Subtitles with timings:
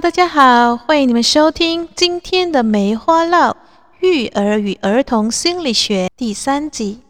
[0.00, 3.54] 大家好，欢迎你们收听今天的梅花烙
[4.00, 7.00] 育儿与儿童心理学第三集。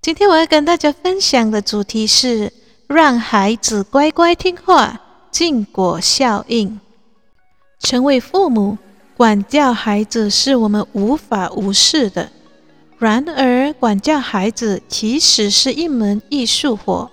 [0.00, 2.50] 今天我要跟大家分享的主题是
[2.86, 4.98] 让孩子乖乖听话，
[5.30, 6.80] 禁果效应。
[7.80, 8.78] 成为父母，
[9.14, 12.30] 管教孩子是我们无法无视的。
[12.98, 17.10] 然而，管教孩子其实是一门艺术活。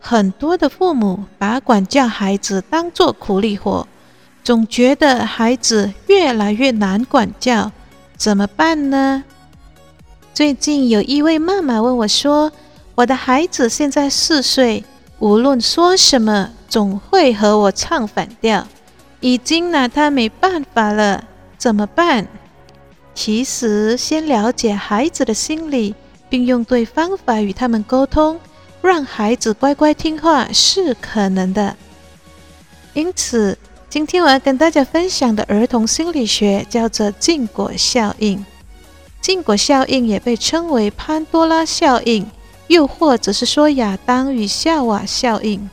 [0.00, 3.86] 很多的父母把管教孩子当作苦力活，
[4.42, 7.70] 总觉得孩子越来越难管教，
[8.16, 9.24] 怎么办呢？
[10.32, 12.52] 最近有一位妈妈问我说
[12.94, 14.84] ：“我的孩子现在四岁，
[15.18, 18.66] 无论说什么，总会和我唱反调，
[19.20, 21.24] 已经拿他没办法了，
[21.58, 22.28] 怎么办？”
[23.14, 25.96] 其实，先了解孩子的心理，
[26.28, 28.38] 并用对方法与他们沟通。
[28.80, 31.76] 让孩子乖乖听话是可能的，
[32.94, 33.58] 因此
[33.90, 38.44] 今天我要跟大家分享的儿童心理学叫做禁果效应。
[39.20, 42.24] 禁果效应也被称为潘多拉效应，
[42.68, 45.68] 又或者是说亚当与夏娃效应。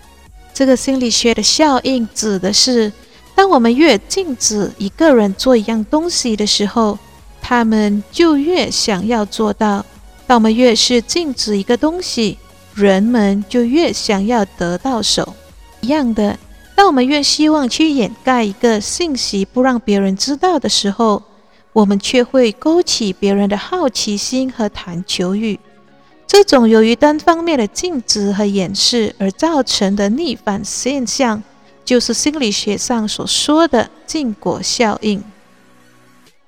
[0.53, 2.92] 这个心理学的效应指的是，
[3.36, 6.97] 当我们越禁止一个人做一样东西的时候，
[7.42, 9.86] 他们就越想要做到；
[10.25, 12.40] 当我们越是禁止一个东西，
[12.76, 15.34] 人们就越想要得到手。
[15.80, 16.38] 一样的，
[16.76, 21.23] 当我们越希望去掩盖一个信息，不让别人知道的时候，
[21.72, 25.58] 我们却会勾起别人的好奇心和谈求欲。
[26.28, 31.42] 这种由于单方面的禁止和掩饰而造成的逆反现象，
[31.86, 35.23] 就是心理学上所说的禁果效应。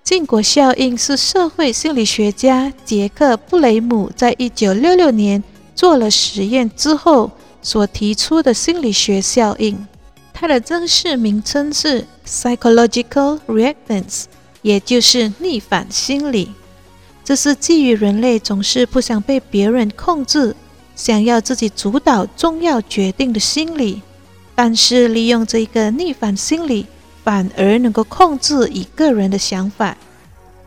[0.04, 5.42] 禁果效应是社会心理学家杰克·布雷姆在一九六六年。
[5.78, 7.30] 做了实验之后
[7.62, 9.86] 所提出的心理学效应，
[10.34, 14.24] 它的正式名称是 psychological reactance，
[14.64, 16.52] 也就是逆反心理。
[17.24, 20.56] 这是基于人类总是不想被别人控制，
[20.96, 24.02] 想要自己主导重要决定的心理。
[24.56, 26.88] 但是利用这一个逆反心理，
[27.24, 29.96] 反而能够控制一个人的想法。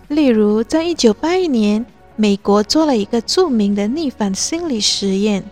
[0.07, 1.85] 例如，在一九八一年。
[2.21, 5.43] 美国做了一个著名的逆反心理实验，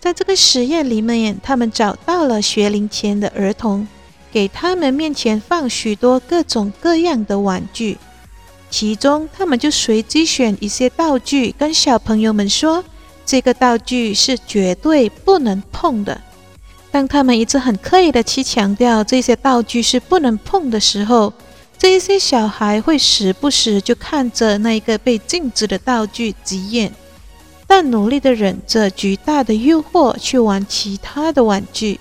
[0.00, 3.86] 在这个实验里面，他们找到了学龄前的儿童，
[4.32, 7.96] 给他们面前放许多各种各样的玩具，
[8.68, 12.82] 其中他们就随机选一些道具，跟小朋友们说，
[13.24, 16.20] 这个道具是绝对不能碰的。
[16.90, 21.32] 当他们一直很刻意的去强调这些道具是不能碰的时候，
[21.80, 26.92] 这一些小孩会时不时就看着那一个被禁止的道具急眼，
[27.66, 31.98] 但努力的忍着巨大的诱惑去玩其他的玩具。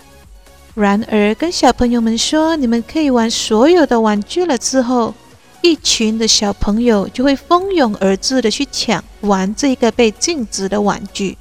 [0.75, 5.13] 然而，跟小朋友们说你们可以玩所有的玩具了之后，
[5.61, 11.37] 一群的小朋友就会蜂拥而至的去抢玩这个被禁止的玩具。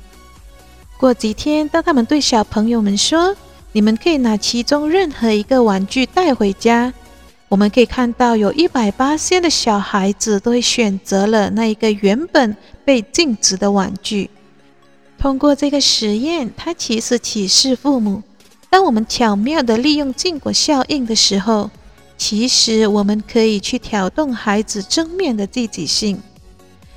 [0.97, 3.35] 过几天，当他们对小朋友们说
[3.73, 6.95] 你们可以拿其中任何一个玩具带回家。
[7.49, 12.55] 我们可以看到，有一百八千的小孩子都会选择了那一个原本
[12.85, 14.29] 被禁止的玩具。
[15.17, 18.23] 通过这个实验，它其实启示父母：
[18.69, 21.71] 当我们巧妙地利用禁果效应的时候，
[22.19, 26.21] 其实我们可以去挑动孩子正面的积极性。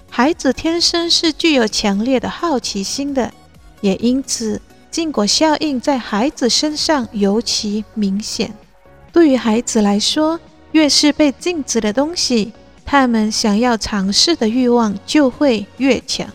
[0.10, 3.32] 孩子天生是具有强烈的好奇心的，
[3.80, 8.54] 也因此禁果效应在孩子身上尤其明显。
[9.12, 10.40] 对于孩子来说，
[10.72, 12.54] 越是被禁止的东西，
[12.86, 16.28] 他们想要尝试的欲望就会越强。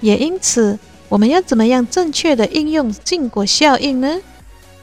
[0.00, 4.20] 也因此，我们要怎么样正确的应用禁果效应呢？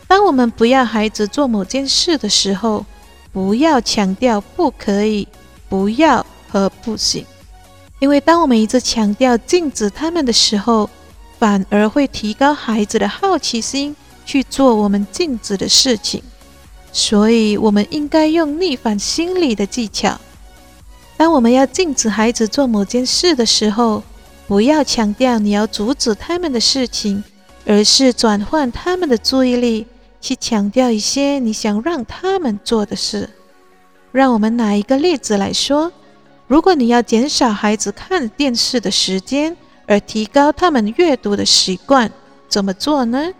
[0.07, 2.85] 当我们不要孩子做某件事的时候，
[3.31, 5.27] 不要强调不可以、
[5.69, 7.25] 不要和不行，
[7.99, 10.89] 因为当我们一直强调禁止他们的时候，
[11.37, 13.95] 反而会提高孩子的好奇心，
[14.25, 16.23] 去做我们禁止的事情。
[16.93, 20.17] 所以，我们应该用逆反心理的技巧。
[21.17, 24.03] 当我们要禁止孩子做某件事的时候，
[24.47, 27.23] 不要强调你要阻止他们的事情，
[27.65, 29.87] 而是转换他们的注意力，
[30.21, 33.29] 去强调一些你想让他们做的事。
[34.11, 35.91] 让我们拿一个例子来说：
[36.45, 39.57] 如果你要减少孩子看电视的时间，
[39.87, 42.11] 而提高他们阅读的习惯，
[42.47, 43.33] 怎么做呢？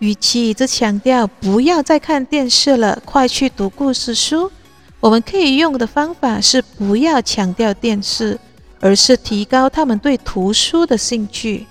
[0.00, 4.50] 与其一直强调不要再看电视了，快去读故事书，
[4.98, 8.38] 我们可以用的方法是不要强调电视，
[8.80, 11.66] 而是提高他们对图书的兴趣。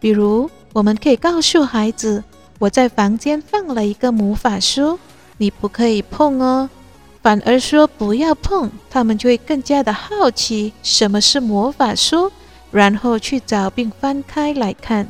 [0.00, 2.24] 比如，我们可以告诉孩子，
[2.58, 4.98] 我在房间放了一个魔法书，
[5.36, 6.70] 你不可以碰哦。
[7.22, 12.32] 反而说不要碰，他们就会更加的好奇什么是魔法书，
[12.70, 15.06] 然后去找并翻开来看。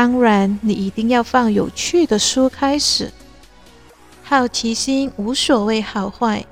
[0.00, 3.12] 当然，你一定要放有趣的书开始。
[4.22, 6.46] 好奇心无所谓好坏，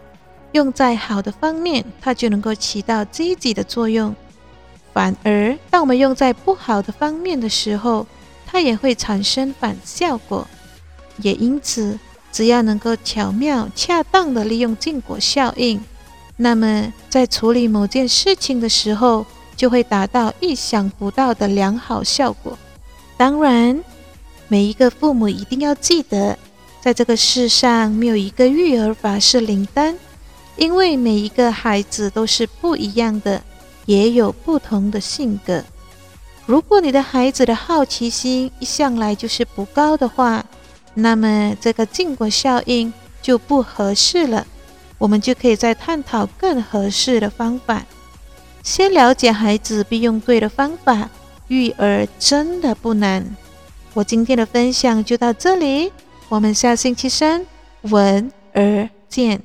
[0.50, 4.12] 用在好的方面，它就能够起到积极的作用；
[4.93, 8.04] 反而，当我们用在不好的方面的时候，
[8.44, 10.44] 它也会产生反效果。
[11.19, 11.96] 也因此。
[12.32, 15.81] 只要能够巧妙、恰当的利用禁果效应，
[16.37, 22.58] 那么在处理某件事情的时候，就会达到意想不到的良好效果。
[23.16, 23.82] 当然，
[24.48, 26.38] 每一个父母一定要记得，
[26.80, 29.96] 在这个世上没有一个育儿法是灵丹，
[30.56, 33.42] 因为每一个孩子都是不一样的，
[33.86, 35.64] 也有不同的性格。
[36.44, 40.44] 如果你的孩子的好奇心一向来就是不高的话，
[40.94, 44.46] 那么这个禁果效应就不合适了，
[44.98, 47.84] 我们就可以再探讨更合适的方法。
[48.62, 51.10] 先了解孩子，并用对的方法
[51.48, 53.25] 育儿，真的不难。
[53.94, 55.93] 我今天的分享就到这里，
[56.28, 57.46] 我们下星期三
[57.82, 59.40] 文儿见。